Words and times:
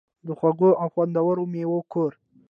د 0.25 0.29
خوږو 0.39 0.69
او 0.81 0.87
خوندورو 0.93 1.43
میوو 1.53 1.79
کور. 1.93 2.11